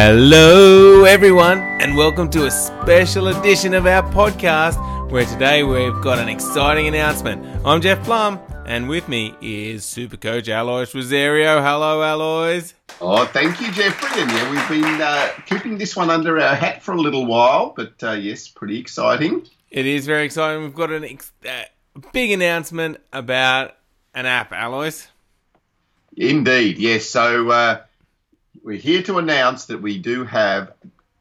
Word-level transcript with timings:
Hello, 0.00 1.02
everyone, 1.02 1.58
and 1.58 1.96
welcome 1.96 2.30
to 2.30 2.46
a 2.46 2.50
special 2.52 3.26
edition 3.26 3.74
of 3.74 3.84
our 3.84 4.04
podcast 4.12 5.10
where 5.10 5.24
today 5.24 5.64
we've 5.64 6.00
got 6.02 6.20
an 6.20 6.28
exciting 6.28 6.86
announcement. 6.86 7.44
I'm 7.66 7.80
Jeff 7.80 8.04
Plumb, 8.04 8.38
and 8.64 8.88
with 8.88 9.08
me 9.08 9.34
is 9.42 9.84
Super 9.84 10.16
Coach 10.16 10.48
Alois 10.48 10.94
Rosario. 10.94 11.60
Hello, 11.60 12.00
Alois. 12.00 12.74
Oh, 13.00 13.26
thank 13.26 13.60
you, 13.60 13.72
Jeffrey. 13.72 14.22
And 14.22 14.30
yeah, 14.30 14.50
we've 14.52 14.68
been 14.68 15.02
uh, 15.02 15.30
keeping 15.46 15.78
this 15.78 15.96
one 15.96 16.10
under 16.10 16.38
our 16.40 16.54
hat 16.54 16.80
for 16.80 16.92
a 16.92 17.00
little 17.00 17.26
while, 17.26 17.74
but 17.76 17.94
uh, 18.04 18.12
yes, 18.12 18.46
pretty 18.46 18.78
exciting. 18.78 19.48
It 19.68 19.84
is 19.84 20.06
very 20.06 20.26
exciting. 20.26 20.62
We've 20.62 20.76
got 20.76 20.92
a 20.92 21.10
ex- 21.10 21.32
uh, 21.44 21.64
big 22.12 22.30
announcement 22.30 22.98
about 23.12 23.74
an 24.14 24.26
app, 24.26 24.52
Alois. 24.52 25.08
Indeed, 26.16 26.78
yes. 26.78 27.06
So 27.06 27.50
uh, 27.50 27.80
we're 28.62 28.78
here 28.78 29.02
to 29.04 29.18
announce 29.18 29.66
that 29.66 29.80
we 29.82 29.98
do 29.98 30.24
have 30.24 30.72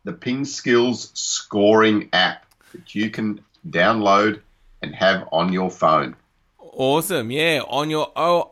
the 0.04 0.14
Ping 0.14 0.46
Skills 0.46 1.12
scoring 1.14 2.10
app 2.14 2.46
that 2.74 2.96
you 2.96 3.10
can 3.10 3.44
download 3.68 4.42
and 4.82 4.96
have 4.96 5.28
on 5.32 5.52
your 5.52 5.70
phone. 5.70 6.16
Awesome, 6.60 7.32
yeah, 7.32 7.62
on 7.68 7.90
your 7.90 8.08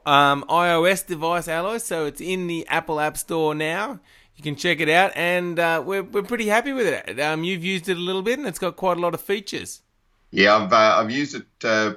um, 0.07 0.43
iOS 0.49 1.05
device, 1.05 1.47
Alois. 1.47 1.83
So 1.83 2.05
it's 2.05 2.21
in 2.21 2.47
the 2.47 2.67
Apple 2.67 2.99
App 2.99 3.17
Store 3.17 3.53
now. 3.53 3.99
You 4.35 4.43
can 4.43 4.55
check 4.55 4.79
it 4.79 4.89
out, 4.89 5.11
and 5.15 5.57
uh, 5.59 5.81
we're 5.85 6.03
we're 6.03 6.23
pretty 6.23 6.47
happy 6.47 6.73
with 6.73 6.87
it. 6.87 7.19
Um, 7.19 7.43
you've 7.43 7.63
used 7.63 7.87
it 7.87 7.97
a 7.97 7.99
little 7.99 8.23
bit, 8.23 8.39
and 8.39 8.47
it's 8.47 8.59
got 8.59 8.75
quite 8.75 8.97
a 8.97 8.99
lot 8.99 9.13
of 9.13 9.21
features. 9.21 9.81
Yeah, 10.31 10.55
I've 10.55 10.73
uh, 10.73 10.97
I've 10.99 11.11
used 11.11 11.35
it 11.35 11.45
uh, 11.63 11.93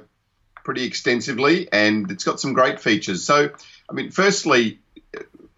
pretty 0.63 0.85
extensively, 0.85 1.67
and 1.71 2.09
it's 2.11 2.23
got 2.23 2.39
some 2.39 2.53
great 2.53 2.79
features. 2.79 3.23
So, 3.23 3.49
I 3.89 3.93
mean, 3.93 4.11
firstly, 4.11 4.79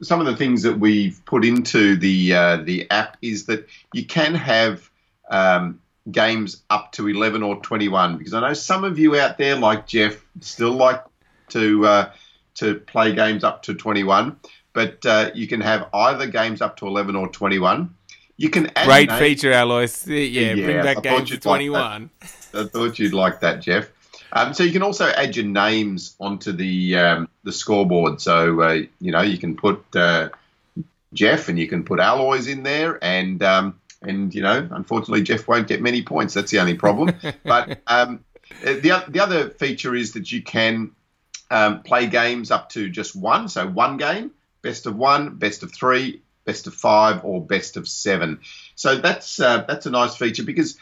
some 0.02 0.20
of 0.20 0.26
the 0.26 0.36
things 0.36 0.64
that 0.64 0.80
we've 0.80 1.22
put 1.26 1.46
into 1.46 1.96
the 1.96 2.34
uh, 2.34 2.58
the 2.58 2.90
app 2.90 3.18
is 3.22 3.46
that 3.46 3.68
you 3.94 4.06
can 4.06 4.34
have 4.36 4.90
um, 5.30 5.80
games 6.12 6.64
up 6.70 6.92
to 6.94 7.08
11 7.08 7.44
or 7.44 7.62
21 7.62 8.18
because 8.18 8.34
I 8.34 8.42
know 8.42 8.54
some 8.54 8.84
of 8.84 8.98
you 8.98 9.20
out 9.20 9.38
there 9.38 9.56
like 9.56 9.88
Jeff 9.88 10.24
still 10.40 10.72
like 10.72 11.04
to 11.50 11.86
uh, 11.86 12.12
to 12.56 12.76
play 12.76 13.14
games 13.14 13.44
up 13.44 13.64
to 13.64 13.74
21 13.74 14.38
but 14.74 15.06
uh, 15.06 15.32
you 15.36 15.48
can 15.48 15.62
have 15.62 15.88
either 15.94 16.28
games 16.28 16.62
up 16.62 16.78
to 16.78 16.88
11 16.88 17.16
or 17.16 17.30
21 17.30 17.94
you 18.38 18.50
can 18.50 18.72
add 18.76 18.88
great 18.88 19.12
feature 19.12 19.52
Alois. 19.52 20.08
Yeah, 20.08 20.54
yeah 20.54 20.66
bring 20.66 20.82
back 20.82 21.04
games 21.04 21.30
to 21.30 21.38
21 21.38 22.10
like 22.54 22.66
I 22.66 22.68
thought 22.68 23.00
you'd 23.00 23.14
like 23.14 23.40
that 23.42 23.62
Jeff. 23.62 23.90
Um, 24.34 24.54
so 24.54 24.64
you 24.64 24.72
can 24.72 24.82
also 24.82 25.08
add 25.08 25.36
your 25.36 25.46
names 25.46 26.16
onto 26.20 26.52
the 26.52 26.96
um, 26.96 27.30
the 27.44 27.52
scoreboard 27.52 28.22
so 28.22 28.62
uh, 28.62 28.80
you 29.00 29.12
know 29.12 29.22
you 29.22 29.38
can 29.38 29.56
put 29.56 29.84
uh, 29.96 30.30
Jeff 31.14 31.50
and 31.50 31.58
you 31.60 31.68
can 31.68 31.84
put 31.84 32.00
Alois 32.00 32.48
in 32.48 32.64
there 32.64 33.04
and 33.04 33.42
um, 33.44 33.80
and 34.02 34.34
you 34.34 34.42
know, 34.42 34.68
unfortunately, 34.72 35.24
Jeff 35.24 35.48
won't 35.48 35.68
get 35.68 35.82
many 35.82 36.02
points. 36.02 36.34
That's 36.34 36.52
the 36.52 36.60
only 36.60 36.76
problem. 36.76 37.16
but 37.44 37.82
um, 37.88 38.24
the 38.64 39.04
the 39.08 39.20
other 39.20 39.50
feature 39.50 39.96
is 39.96 40.14
that 40.14 40.32
you 40.32 40.42
can 40.42 40.92
um, 41.50 41.84
play 41.84 42.08
games 42.08 42.52
up 42.52 42.70
to 42.70 42.90
just 42.90 43.16
one, 43.16 43.48
so 43.48 43.68
one 43.68 43.98
game, 43.98 44.32
best 44.62 44.86
of 44.86 44.96
one, 44.96 45.36
best 45.36 45.64
of 45.64 45.74
three, 45.74 46.22
best 46.46 46.68
of 46.68 46.74
five, 46.74 47.24
or 47.24 47.42
best 47.42 47.78
of 47.78 47.88
seven. 47.88 48.40
So 48.76 48.98
that's 48.98 49.40
uh, 49.40 49.66
that's 49.68 49.86
a 49.86 49.92
nice 49.92 50.16
feature 50.16 50.44
because 50.44 50.78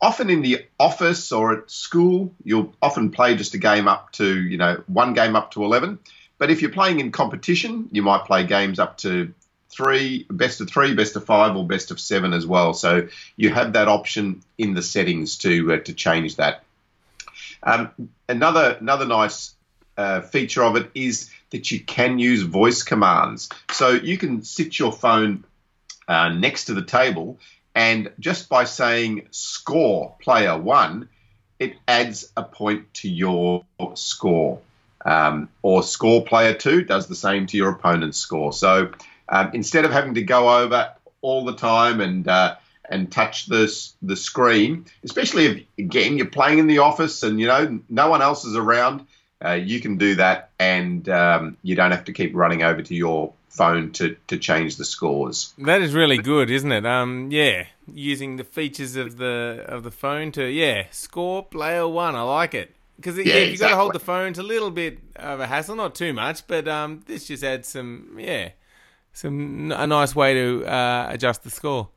often 0.00 0.30
in 0.30 0.42
the 0.42 0.64
office 0.78 1.32
or 1.32 1.58
at 1.58 1.70
school, 1.70 2.34
you'll 2.44 2.74
often 2.80 3.10
play 3.10 3.36
just 3.36 3.54
a 3.54 3.58
game 3.58 3.88
up 3.88 4.12
to 4.12 4.40
you 4.40 4.56
know 4.56 4.82
one 4.86 5.14
game 5.14 5.36
up 5.36 5.52
to 5.52 5.64
eleven. 5.64 5.98
But 6.38 6.50
if 6.50 6.62
you're 6.62 6.70
playing 6.70 7.00
in 7.00 7.10
competition, 7.10 7.88
you 7.90 8.02
might 8.02 8.24
play 8.24 8.44
games 8.44 8.78
up 8.78 8.98
to 8.98 9.34
three, 9.70 10.24
best 10.30 10.60
of 10.60 10.70
three, 10.70 10.94
best 10.94 11.16
of 11.16 11.24
five, 11.24 11.56
or 11.56 11.66
best 11.66 11.90
of 11.90 11.98
seven 12.00 12.32
as 12.32 12.46
well. 12.46 12.74
So 12.74 13.08
you 13.36 13.50
have 13.50 13.72
that 13.72 13.88
option 13.88 14.42
in 14.56 14.74
the 14.74 14.82
settings 14.82 15.38
to 15.38 15.74
uh, 15.74 15.78
to 15.78 15.92
change 15.92 16.36
that. 16.36 16.64
Um, 17.62 17.90
another 18.28 18.76
another 18.80 19.06
nice 19.06 19.54
uh, 19.96 20.20
feature 20.20 20.62
of 20.62 20.76
it 20.76 20.90
is 20.94 21.30
that 21.50 21.70
you 21.70 21.80
can 21.80 22.18
use 22.18 22.42
voice 22.42 22.82
commands. 22.82 23.48
So 23.72 23.90
you 23.90 24.18
can 24.18 24.42
sit 24.42 24.78
your 24.78 24.92
phone 24.92 25.44
uh, 26.06 26.28
next 26.30 26.66
to 26.66 26.74
the 26.74 26.84
table, 26.84 27.38
and 27.78 28.10
just 28.18 28.48
by 28.48 28.64
saying 28.64 29.28
"score 29.30 30.16
player 30.20 30.58
one," 30.58 31.08
it 31.60 31.76
adds 31.86 32.32
a 32.36 32.42
point 32.42 32.92
to 32.94 33.08
your 33.08 33.64
score. 33.94 34.60
Um, 35.06 35.48
or 35.62 35.84
score 35.84 36.24
player 36.24 36.54
two 36.54 36.82
does 36.82 37.06
the 37.06 37.14
same 37.14 37.46
to 37.46 37.56
your 37.56 37.70
opponent's 37.70 38.18
score. 38.18 38.52
So 38.52 38.90
um, 39.28 39.50
instead 39.54 39.84
of 39.84 39.92
having 39.92 40.14
to 40.14 40.22
go 40.22 40.58
over 40.58 40.92
all 41.20 41.44
the 41.44 41.54
time 41.54 42.00
and 42.00 42.26
uh, 42.26 42.56
and 42.90 43.12
touch 43.12 43.46
the 43.46 43.72
the 44.02 44.16
screen, 44.16 44.86
especially 45.04 45.46
if 45.46 45.64
again 45.78 46.16
you're 46.16 46.26
playing 46.26 46.58
in 46.58 46.66
the 46.66 46.78
office 46.78 47.22
and 47.22 47.38
you 47.38 47.46
know 47.46 47.78
no 47.88 48.10
one 48.10 48.22
else 48.22 48.44
is 48.44 48.56
around, 48.56 49.06
uh, 49.44 49.52
you 49.52 49.80
can 49.80 49.96
do 49.96 50.16
that 50.16 50.50
and 50.58 51.08
um, 51.08 51.56
you 51.62 51.74
don't 51.74 51.90
have 51.90 52.04
to 52.04 52.12
keep 52.12 52.34
running 52.34 52.62
over 52.62 52.82
to 52.82 52.94
your 52.94 53.32
phone 53.48 53.92
to, 53.92 54.16
to 54.28 54.38
change 54.38 54.76
the 54.76 54.84
scores. 54.84 55.54
That 55.58 55.82
is 55.82 55.94
really 55.94 56.18
good, 56.18 56.50
isn't 56.50 56.70
it? 56.70 56.86
Um, 56.86 57.28
yeah, 57.30 57.64
using 57.86 58.36
the 58.36 58.44
features 58.44 58.96
of 58.96 59.16
the 59.16 59.64
of 59.66 59.82
the 59.82 59.90
phone 59.90 60.32
to 60.32 60.44
yeah 60.44 60.84
score 60.90 61.44
player 61.44 61.86
one. 61.88 62.14
I 62.14 62.22
like 62.22 62.54
it 62.54 62.74
because 62.96 63.16
yeah, 63.16 63.24
yeah, 63.24 63.34
you 63.34 63.52
exactly. 63.52 63.58
got 63.58 63.68
to 63.70 63.76
hold 63.76 63.92
the 63.94 64.00
phone. 64.00 64.28
It's 64.28 64.38
a 64.38 64.42
little 64.42 64.70
bit 64.70 64.98
of 65.16 65.40
a 65.40 65.46
hassle, 65.46 65.76
not 65.76 65.94
too 65.94 66.12
much, 66.12 66.46
but 66.46 66.68
um, 66.68 67.02
this 67.06 67.26
just 67.26 67.44
adds 67.44 67.68
some 67.68 68.16
yeah 68.18 68.50
some 69.12 69.72
a 69.72 69.86
nice 69.86 70.14
way 70.14 70.34
to 70.34 70.64
uh, 70.66 71.08
adjust 71.10 71.42
the 71.42 71.50
score. 71.50 71.88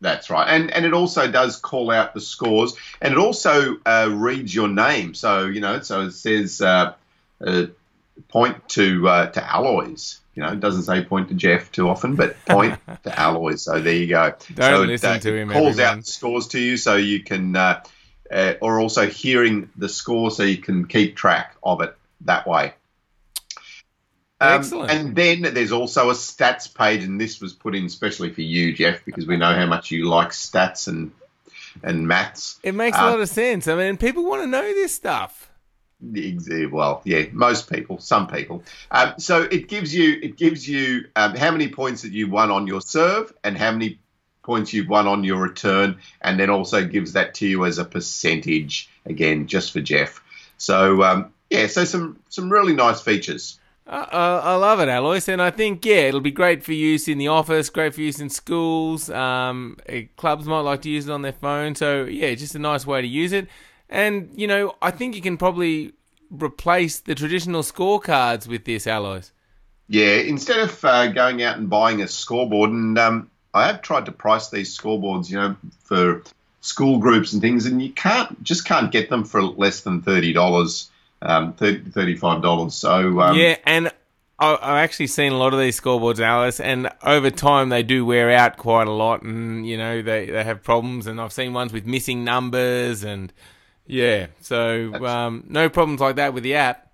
That's 0.00 0.28
right, 0.28 0.46
and 0.48 0.70
and 0.70 0.84
it 0.84 0.92
also 0.92 1.30
does 1.30 1.56
call 1.56 1.90
out 1.90 2.12
the 2.12 2.20
scores, 2.20 2.74
and 3.00 3.14
it 3.14 3.18
also 3.18 3.76
uh, 3.86 4.10
reads 4.12 4.54
your 4.54 4.68
name. 4.68 5.14
So 5.14 5.46
you 5.46 5.60
know, 5.60 5.80
so 5.80 6.02
it 6.02 6.12
says 6.12 6.60
uh, 6.60 6.92
uh 7.40 7.66
point 8.28 8.68
to 8.70 9.08
uh, 9.08 9.26
to 9.30 9.40
Alois. 9.40 10.20
You 10.34 10.42
know, 10.42 10.52
it 10.52 10.60
doesn't 10.60 10.82
say 10.82 11.02
point 11.02 11.28
to 11.28 11.34
Jeff 11.34 11.72
too 11.72 11.88
often, 11.88 12.14
but 12.14 12.36
point 12.46 12.78
to 13.04 13.22
Alois. 13.22 13.56
So 13.56 13.80
there 13.80 13.94
you 13.94 14.06
go. 14.06 14.34
Don't 14.54 14.56
so 14.56 14.82
listen 14.82 15.14
it, 15.14 15.22
to 15.22 15.34
him. 15.34 15.50
Calls 15.50 15.78
everyone. 15.78 15.98
out 15.98 16.06
scores 16.06 16.48
to 16.48 16.60
you, 16.60 16.76
so 16.76 16.96
you 16.96 17.22
can, 17.22 17.56
uh, 17.56 17.82
or 18.60 18.78
also 18.78 19.06
hearing 19.06 19.70
the 19.76 19.88
score, 19.88 20.30
so 20.30 20.42
you 20.42 20.58
can 20.58 20.86
keep 20.86 21.16
track 21.16 21.56
of 21.62 21.80
it 21.80 21.96
that 22.22 22.46
way. 22.46 22.74
Um, 24.40 24.60
Excellent. 24.60 24.90
And 24.90 25.16
then 25.16 25.42
there's 25.54 25.72
also 25.72 26.10
a 26.10 26.14
stats 26.14 26.72
page, 26.72 27.04
and 27.04 27.20
this 27.20 27.40
was 27.40 27.52
put 27.54 27.74
in 27.74 27.86
especially 27.86 28.32
for 28.32 28.42
you, 28.42 28.74
Jeff, 28.74 29.04
because 29.04 29.26
we 29.26 29.36
know 29.36 29.54
how 29.54 29.66
much 29.66 29.90
you 29.90 30.08
like 30.08 30.30
stats 30.30 30.88
and 30.88 31.12
and 31.82 32.06
maths. 32.08 32.58
It 32.62 32.74
makes 32.74 32.98
a 32.98 33.02
lot 33.02 33.20
of 33.20 33.28
sense. 33.28 33.68
I 33.68 33.74
mean, 33.74 33.96
people 33.96 34.24
want 34.24 34.42
to 34.42 34.46
know 34.46 34.62
this 34.62 34.94
stuff. 34.94 35.50
Well, 36.00 37.00
yeah, 37.04 37.24
most 37.32 37.70
people, 37.70 37.98
some 37.98 38.26
people. 38.26 38.62
Um, 38.90 39.14
so 39.18 39.42
it 39.42 39.68
gives 39.68 39.94
you 39.94 40.18
it 40.22 40.36
gives 40.36 40.68
you 40.68 41.06
um, 41.16 41.34
how 41.34 41.50
many 41.50 41.68
points 41.68 42.02
that 42.02 42.12
you 42.12 42.28
won 42.28 42.50
on 42.50 42.66
your 42.66 42.82
serve 42.82 43.32
and 43.42 43.56
how 43.56 43.72
many 43.72 43.98
points 44.42 44.72
you've 44.72 44.88
won 44.88 45.06
on 45.06 45.24
your 45.24 45.40
return, 45.40 45.98
and 46.20 46.38
then 46.38 46.50
also 46.50 46.84
gives 46.84 47.14
that 47.14 47.34
to 47.34 47.46
you 47.46 47.64
as 47.64 47.78
a 47.78 47.84
percentage 47.84 48.90
again, 49.06 49.46
just 49.46 49.72
for 49.72 49.80
Jeff. 49.80 50.22
So 50.58 51.02
um, 51.02 51.32
yeah, 51.48 51.66
so 51.66 51.84
some 51.84 52.20
some 52.28 52.50
really 52.50 52.74
nice 52.74 53.00
features. 53.00 53.58
Uh, 53.86 54.40
I 54.42 54.56
love 54.56 54.80
it, 54.80 54.88
Alois, 54.88 55.28
and 55.28 55.40
I 55.40 55.50
think 55.50 55.86
yeah, 55.86 56.08
it'll 56.08 56.20
be 56.20 56.32
great 56.32 56.64
for 56.64 56.72
use 56.72 57.06
in 57.06 57.18
the 57.18 57.28
office, 57.28 57.70
great 57.70 57.94
for 57.94 58.00
use 58.00 58.18
in 58.18 58.28
schools. 58.28 59.08
Um, 59.08 59.76
eh, 59.86 60.06
clubs 60.16 60.46
might 60.46 60.60
like 60.60 60.82
to 60.82 60.90
use 60.90 61.08
it 61.08 61.12
on 61.12 61.22
their 61.22 61.32
phone, 61.32 61.76
so 61.76 62.04
yeah, 62.04 62.34
just 62.34 62.56
a 62.56 62.58
nice 62.58 62.84
way 62.84 63.00
to 63.00 63.06
use 63.06 63.32
it. 63.32 63.46
And 63.88 64.30
you 64.34 64.48
know, 64.48 64.74
I 64.82 64.90
think 64.90 65.14
you 65.14 65.22
can 65.22 65.36
probably 65.36 65.92
replace 66.30 66.98
the 66.98 67.14
traditional 67.14 67.62
scorecards 67.62 68.48
with 68.48 68.64
this, 68.64 68.88
Alois. 68.88 69.30
Yeah, 69.88 70.16
instead 70.16 70.58
of 70.58 70.84
uh, 70.84 71.06
going 71.12 71.44
out 71.44 71.56
and 71.56 71.70
buying 71.70 72.02
a 72.02 72.08
scoreboard, 72.08 72.70
and 72.70 72.98
um, 72.98 73.30
I 73.54 73.68
have 73.68 73.82
tried 73.82 74.06
to 74.06 74.12
price 74.12 74.48
these 74.48 74.76
scoreboards, 74.76 75.30
you 75.30 75.36
know, 75.36 75.54
for 75.84 76.24
school 76.60 76.98
groups 76.98 77.32
and 77.32 77.40
things, 77.40 77.66
and 77.66 77.80
you 77.80 77.92
can't 77.92 78.42
just 78.42 78.64
can't 78.64 78.90
get 78.90 79.10
them 79.10 79.22
for 79.22 79.42
less 79.42 79.82
than 79.82 80.02
thirty 80.02 80.32
dollars 80.32 80.90
um, 81.22 81.52
$35. 81.54 82.72
So 82.72 83.20
um, 83.20 83.36
Yeah, 83.36 83.56
and 83.64 83.90
I've 84.38 84.60
actually 84.62 85.06
seen 85.06 85.32
a 85.32 85.38
lot 85.38 85.54
of 85.54 85.60
these 85.60 85.80
scoreboards, 85.80 86.18
Alois, 86.18 86.60
and 86.60 86.90
over 87.02 87.30
time 87.30 87.70
they 87.70 87.82
do 87.82 88.04
wear 88.04 88.30
out 88.30 88.58
quite 88.58 88.86
a 88.86 88.92
lot, 88.92 89.22
and 89.22 89.66
you 89.66 89.78
know 89.78 90.02
they, 90.02 90.26
they 90.26 90.44
have 90.44 90.62
problems. 90.62 91.06
And 91.06 91.18
I've 91.20 91.32
seen 91.32 91.54
ones 91.54 91.72
with 91.72 91.86
missing 91.86 92.22
numbers, 92.22 93.02
and 93.02 93.32
yeah, 93.86 94.26
so 94.40 94.92
um, 95.06 95.44
no 95.48 95.70
problems 95.70 96.00
like 96.00 96.16
that 96.16 96.34
with 96.34 96.42
the 96.42 96.54
app. 96.54 96.92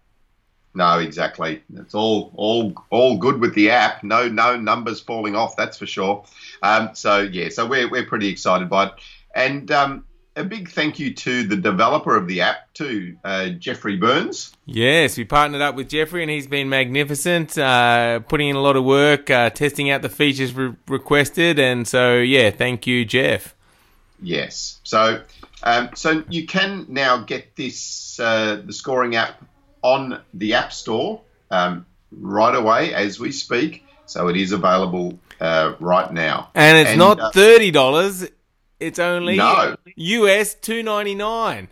No, 0.74 1.00
exactly. 1.00 1.64
It's 1.74 1.94
all 1.96 2.32
all 2.36 2.74
all 2.90 3.18
good 3.18 3.40
with 3.40 3.54
the 3.54 3.70
app. 3.70 4.04
No 4.04 4.28
no 4.28 4.56
numbers 4.56 5.00
falling 5.00 5.34
off. 5.34 5.56
That's 5.56 5.76
for 5.76 5.86
sure. 5.86 6.24
Um, 6.62 6.90
so 6.94 7.22
yeah, 7.22 7.48
so 7.48 7.66
we're 7.66 7.90
we're 7.90 8.06
pretty 8.06 8.28
excited 8.28 8.70
by 8.70 8.86
it, 8.86 8.92
and 9.34 9.68
um, 9.72 10.04
a 10.36 10.44
big 10.44 10.70
thank 10.70 10.98
you 10.98 11.12
to 11.14 11.44
the 11.44 11.56
developer 11.56 12.16
of 12.16 12.26
the 12.26 12.40
app, 12.40 12.72
to 12.74 13.16
uh, 13.24 13.48
Jeffrey 13.50 13.96
Burns. 13.96 14.52
Yes, 14.64 15.16
we 15.16 15.24
partnered 15.24 15.60
up 15.60 15.74
with 15.74 15.88
Jeffrey, 15.88 16.22
and 16.22 16.30
he's 16.30 16.46
been 16.46 16.68
magnificent, 16.68 17.58
uh, 17.58 18.20
putting 18.20 18.48
in 18.48 18.56
a 18.56 18.60
lot 18.60 18.76
of 18.76 18.84
work, 18.84 19.30
uh, 19.30 19.50
testing 19.50 19.90
out 19.90 20.02
the 20.02 20.08
features 20.08 20.54
re- 20.54 20.74
requested, 20.88 21.58
and 21.58 21.86
so 21.86 22.16
yeah, 22.16 22.50
thank 22.50 22.86
you, 22.86 23.04
Jeff. 23.04 23.54
Yes, 24.22 24.80
so 24.84 25.22
um, 25.62 25.90
so 25.94 26.24
you 26.28 26.46
can 26.46 26.86
now 26.88 27.18
get 27.18 27.56
this 27.56 28.18
uh, 28.18 28.62
the 28.64 28.72
scoring 28.72 29.16
app 29.16 29.42
on 29.82 30.20
the 30.32 30.54
App 30.54 30.72
Store 30.72 31.20
um, 31.50 31.86
right 32.10 32.54
away 32.54 32.94
as 32.94 33.20
we 33.20 33.32
speak. 33.32 33.84
So 34.06 34.28
it 34.28 34.36
is 34.36 34.52
available 34.52 35.18
uh, 35.40 35.74
right 35.80 36.12
now, 36.12 36.50
and 36.54 36.78
it's 36.78 36.90
and, 36.90 36.98
not 36.98 37.20
uh, 37.20 37.30
thirty 37.32 37.70
dollars. 37.70 38.26
It's 38.82 38.98
only 38.98 39.36
no. 39.36 39.76
US 39.96 40.54
two 40.54 40.82
ninety 40.82 41.14
nine. 41.14 41.68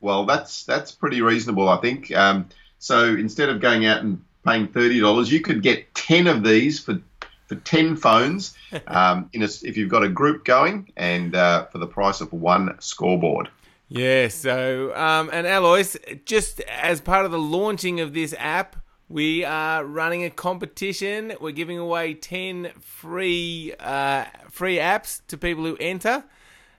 Well, 0.00 0.24
that's 0.26 0.64
that's 0.64 0.92
pretty 0.92 1.22
reasonable, 1.22 1.68
I 1.68 1.78
think. 1.78 2.14
Um, 2.14 2.48
so 2.78 3.04
instead 3.04 3.48
of 3.48 3.60
going 3.60 3.86
out 3.86 4.02
and 4.02 4.22
paying 4.44 4.68
thirty 4.68 5.00
dollars, 5.00 5.32
you 5.32 5.40
could 5.40 5.62
get 5.62 5.92
ten 5.94 6.26
of 6.26 6.44
these 6.44 6.78
for 6.78 7.00
for 7.48 7.56
ten 7.56 7.96
phones. 7.96 8.54
Um, 8.88 9.30
in 9.32 9.42
a, 9.42 9.48
if 9.62 9.76
you've 9.76 9.88
got 9.88 10.02
a 10.02 10.08
group 10.08 10.44
going, 10.44 10.92
and 10.96 11.34
uh, 11.34 11.66
for 11.66 11.78
the 11.78 11.86
price 11.86 12.20
of 12.20 12.32
one 12.32 12.76
scoreboard. 12.80 13.48
Yeah. 13.88 14.28
So, 14.28 14.94
um, 14.94 15.30
and 15.32 15.46
Alois, 15.46 15.96
just 16.24 16.60
as 16.60 17.00
part 17.00 17.24
of 17.24 17.30
the 17.30 17.38
launching 17.38 18.00
of 18.00 18.12
this 18.12 18.34
app, 18.38 18.76
we 19.08 19.44
are 19.44 19.84
running 19.84 20.24
a 20.24 20.30
competition. 20.30 21.34
We're 21.40 21.52
giving 21.52 21.78
away 21.78 22.14
ten 22.14 22.72
free 22.80 23.72
uh, 23.78 24.26
free 24.50 24.76
apps 24.76 25.20
to 25.28 25.38
people 25.38 25.64
who 25.64 25.76
enter. 25.78 26.24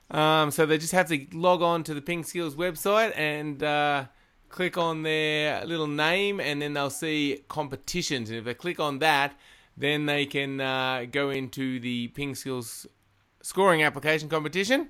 Um, 0.10 0.52
so 0.52 0.66
they 0.66 0.78
just 0.78 0.94
have 0.94 1.10
to 1.10 1.26
log 1.34 1.62
on 1.62 1.84
to 1.84 1.94
the 1.94 2.02
Ping 2.02 2.24
Skills 2.24 2.56
website 2.56 3.12
and 3.18 3.62
uh, 3.62 4.06
click 4.50 4.78
on 4.78 5.04
their 5.04 5.66
little 5.66 5.88
name, 5.88 6.40
and 6.40 6.62
then 6.62 6.74
they'll 6.74 6.90
see 6.90 7.44
competitions. 7.48 8.30
And 8.30 8.40
if 8.40 8.46
they 8.46 8.54
click 8.54 8.80
on 8.80 9.00
that, 9.00 9.38
then 9.76 10.06
they 10.06 10.26
can 10.26 10.62
uh, 10.62 11.06
go 11.12 11.30
into 11.30 11.80
the 11.80 12.08
Ping 12.10 12.36
Skills 12.36 12.88
scoring 13.42 13.84
application 13.84 14.30
competition. 14.30 14.90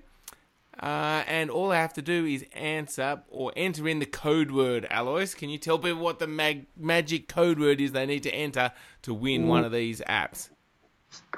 Uh, 0.80 1.24
and 1.28 1.50
all 1.50 1.70
they 1.70 1.78
have 1.78 1.94
to 1.94 2.04
do 2.04 2.26
is 2.26 2.46
answer 2.54 3.24
or 3.30 3.52
enter 3.58 3.88
in 3.88 3.98
the 3.98 4.06
code 4.06 4.52
word. 4.52 4.86
Alois, 4.92 5.34
can 5.34 5.50
you 5.50 5.58
tell 5.58 5.80
people 5.80 6.04
what 6.04 6.20
the 6.20 6.28
mag- 6.28 6.68
magic 6.78 7.28
code 7.28 7.60
word 7.60 7.82
is 7.82 7.94
they 7.94 8.06
need 8.06 8.22
to 8.22 8.32
enter 8.32 8.72
to 9.02 9.12
win 9.12 9.48
one 9.48 9.66
of 9.66 9.72
these 9.72 10.02
apps? 10.02 10.50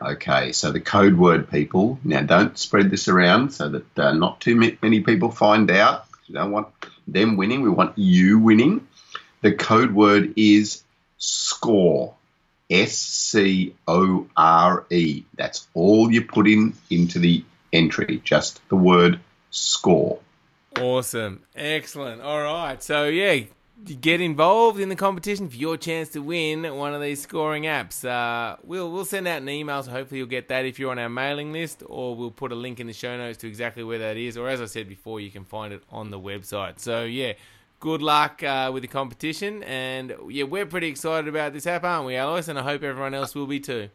Okay, 0.02 0.54
so 0.54 0.72
the 0.72 0.80
code 0.80 1.18
word, 1.18 1.50
people. 1.50 2.00
Now, 2.04 2.22
don't 2.22 2.58
spread 2.58 2.90
this 2.90 3.08
around 3.08 3.52
so 3.52 3.70
that 3.70 4.00
uh, 4.00 4.14
not 4.14 4.40
too 4.40 4.56
many 4.56 5.02
people 5.02 5.30
find 5.30 5.70
out. 5.70 6.06
We 6.28 6.36
don't 6.36 6.52
want 6.52 6.68
them 7.08 7.36
winning. 7.36 7.62
We 7.62 7.70
want 7.70 7.98
you 7.98 8.40
winning. 8.40 8.88
The 9.42 9.54
code 9.54 9.94
word 9.94 10.34
is 10.38 10.84
score. 11.18 12.16
S 12.70 12.96
C 12.98 13.76
O 13.88 14.28
R 14.38 14.86
E. 14.92 15.24
That's 15.36 15.68
all 15.74 16.12
you 16.12 16.24
put 16.24 16.48
in 16.48 16.74
into 16.90 17.20
the 17.20 17.44
entry. 17.74 18.22
Just 18.24 18.62
the 18.70 18.76
word 18.76 19.20
score. 19.50 20.20
Awesome, 20.80 21.42
excellent. 21.56 22.22
All 22.22 22.42
right, 22.42 22.82
so 22.82 23.06
yeah, 23.06 23.46
get 23.86 24.22
involved 24.22 24.80
in 24.80 24.90
the 24.90 24.96
competition 24.96 25.50
for 25.50 25.56
your 25.56 25.78
chance 25.78 26.10
to 26.10 26.20
win 26.20 26.64
one 26.76 26.94
of 26.94 27.02
these 27.02 27.22
scoring 27.22 27.64
apps. 27.64 28.06
Uh, 28.06 28.58
we'll 28.64 28.92
we'll 28.92 29.06
send 29.06 29.28
out 29.28 29.42
an 29.42 29.50
email, 29.50 29.82
so 29.84 29.92
hopefully 29.92 30.20
you'll 30.20 30.28
get 30.28 30.50
that 30.50 30.66
if 30.66 30.80
you're 30.80 30.92
on 30.92 31.00
our 31.00 31.10
mailing 31.10 31.52
list, 31.52 31.84
or 31.86 32.16
we'll 32.16 32.32
put 32.32 32.52
a 32.52 32.56
link 32.56 32.80
in 32.80 32.88
the 32.88 32.94
show 32.94 33.18
notes 33.18 33.38
to 33.40 33.48
exactly 33.48 33.84
where 33.84 34.00
that 34.00 34.18
is. 34.18 34.38
Or 34.38 34.50
as 34.50 34.62
I 34.62 34.66
said 34.66 34.88
before, 34.88 35.20
you 35.20 35.32
can 35.32 35.46
find 35.46 35.74
it 35.74 35.84
on 35.90 36.12
the 36.12 36.20
website. 36.20 36.80
So 36.80 37.04
yeah, 37.04 37.34
good 37.80 38.02
luck 38.02 38.44
uh, 38.44 38.72
with 38.74 38.84
the 38.84 38.88
competition, 38.88 39.64
and 39.64 40.14
yeah, 40.30 40.44
we're 40.44 40.66
pretty 40.66 40.88
excited 40.88 41.28
about 41.28 41.54
this 41.54 41.66
app, 41.66 41.84
aren't 41.84 42.06
we, 42.06 42.16
Alois? 42.16 42.48
And 42.48 42.60
I 42.60 42.64
hope 42.64 42.84
everyone 42.84 43.14
else 43.14 43.36
will 43.36 43.48
be 43.48 43.60
too. 43.60 43.90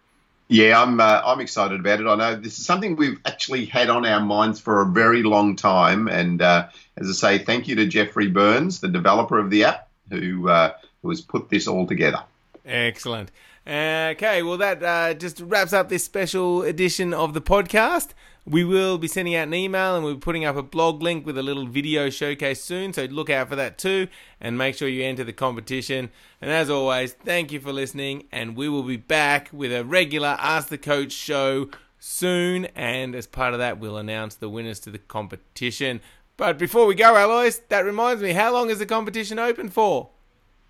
Yeah, 0.49 0.81
I'm 0.83 1.01
uh, 1.01 1.23
I'm 1.25 1.41
excited 1.41 1.81
about 1.81 2.01
it. 2.01 2.07
I 2.07 2.15
know 2.17 2.37
this 2.37 2.59
is 2.59 2.67
something 2.67 2.97
we've 2.97 3.19
actually 3.25 3.65
had 3.65 3.89
on 3.89 4.05
our 4.05 4.21
minds 4.21 4.61
for 4.61 4.83
a 4.83 4.87
very 4.87 5.23
long 5.23 5.57
time, 5.57 6.07
and 6.07 6.43
uh, 6.43 6.69
as 6.97 7.09
I 7.09 7.13
say, 7.39 7.45
thank 7.45 7.67
you 7.67 7.75
to 7.77 7.87
Jeffrey 7.87 8.29
Burns, 8.29 8.81
the 8.81 8.89
developer 8.89 9.39
of 9.39 9.49
the 9.51 9.65
app, 9.65 9.89
who 10.11 10.49
uh, 10.49 10.75
who 11.03 11.09
has 11.09 11.23
put 11.23 11.49
this 11.49 11.67
all 11.67 11.87
together. 11.87 12.23
Excellent. 12.67 13.31
Okay, 13.67 14.43
well 14.43 14.59
that 14.59 14.83
uh, 14.83 15.15
just 15.15 15.41
wraps 15.41 15.73
up 15.73 15.89
this 15.89 16.05
special 16.05 16.63
edition 16.63 17.15
of 17.15 17.33
the 17.33 17.41
podcast. 17.41 18.09
We 18.47 18.63
will 18.63 18.99
be 18.99 19.09
sending 19.09 19.35
out 19.35 19.49
an 19.49 19.55
email 19.55 19.97
and 19.97 20.05
we'll 20.05 20.15
be 20.15 20.21
putting 20.21 20.45
up 20.45 20.57
a 20.57 20.63
blog 20.63 21.03
link 21.03 21.25
with 21.25 21.39
a 21.39 21.43
little 21.43 21.67
video 21.67 22.11
showcase 22.11 22.63
soon, 22.63 22.93
so 22.93 23.05
look 23.05 23.31
out 23.31 23.49
for 23.49 23.57
that 23.57 23.79
too 23.79 24.09
and 24.39 24.59
make 24.59 24.77
sure 24.77 24.87
you 24.87 25.03
enter 25.03 25.25
the 25.25 25.33
competition. 25.33 26.11
And 26.43 26.51
as 26.51 26.69
always, 26.69 27.15
thank 27.15 27.53
you 27.53 27.61
for 27.61 27.73
listening 27.73 28.25
and 28.31 28.55
we 28.55 28.69
will 28.69 28.83
be 28.83 28.99
back 28.99 29.49
with 29.51 29.73
a 29.73 29.83
regular 29.83 30.37
Ask 30.39 30.69
the 30.69 30.77
Coach 30.77 31.13
show 31.13 31.71
soon 31.99 32.67
and 32.77 33.15
as 33.15 33.27
part 33.27 33.55
of 33.55 33.61
that 33.61 33.79
we'll 33.81 33.97
announce 33.97 34.35
the 34.35 34.51
winners 34.51 34.79
to 34.81 34.91
the 34.91 34.99
competition. 34.99 36.03
But 36.37 36.59
before 36.59 36.85
we 36.85 36.95
go, 36.95 37.15
Alois, 37.15 37.61
that 37.71 37.87
reminds 37.87 38.23
me, 38.23 38.33
how 38.33 38.53
long 38.53 38.69
is 38.69 38.79
the 38.79 38.85
competition 38.85 39.39
open 39.39 39.71
for? 39.71 40.11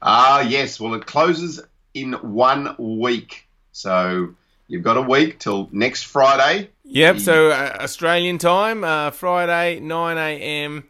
Ah, 0.01 0.39
uh, 0.39 0.43
yes. 0.43 0.79
Well, 0.79 0.95
it 0.95 1.07
closes 1.07 1.61
in 1.93 2.13
one 2.13 2.77
week. 2.79 3.49
So 3.73 4.35
you've 4.69 4.85
got 4.85 4.97
a 4.97 5.03
week 5.03 5.41
till 5.41 5.69
next 5.73 6.05
Friday. 6.05 6.71
Yep. 6.85 7.21
So 7.21 7.51
uh, 7.51 7.77
Australian 7.81 8.39
time, 8.39 8.85
uh, 8.85 9.11
Friday, 9.11 9.81
9 9.81 10.19
a.m. 10.19 10.85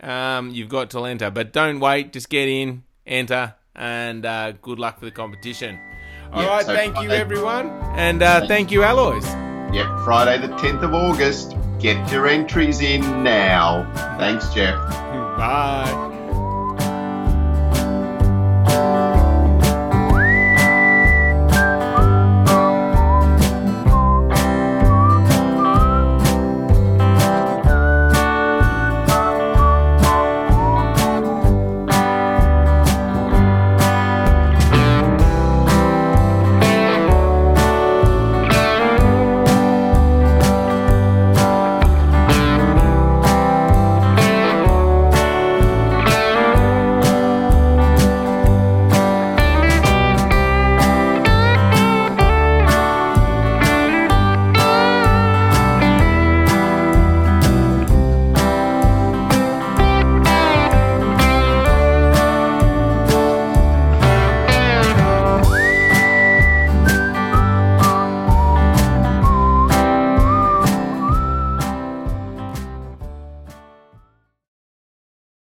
Um, 0.00 0.50
you've 0.50 0.68
got 0.68 0.90
to 0.90 1.04
enter, 1.04 1.30
but 1.30 1.52
don't 1.52 1.80
wait. 1.80 2.12
Just 2.12 2.28
get 2.28 2.48
in, 2.48 2.84
enter, 3.06 3.54
and 3.74 4.24
uh, 4.24 4.52
good 4.52 4.78
luck 4.78 4.98
for 4.98 5.06
the 5.06 5.10
competition. 5.10 5.78
All 6.32 6.42
yep, 6.42 6.50
right. 6.50 6.66
So 6.66 6.74
thank 6.74 6.94
Friday. 6.94 7.08
you, 7.08 7.20
everyone, 7.20 7.70
and 7.96 8.22
uh, 8.22 8.46
thank 8.46 8.70
you, 8.70 8.84
Alois. 8.84 9.24
Yep. 9.72 10.04
Friday, 10.04 10.46
the 10.46 10.52
10th 10.54 10.82
of 10.82 10.94
August. 10.94 11.56
Get 11.78 12.10
your 12.10 12.26
entries 12.26 12.80
in 12.80 13.22
now. 13.22 13.90
Thanks, 14.18 14.52
Jeff. 14.52 14.76
Bye. 15.38 16.16